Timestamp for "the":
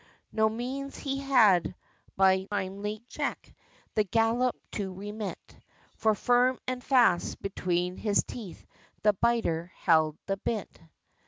3.93-4.03, 9.03-9.13, 10.25-10.37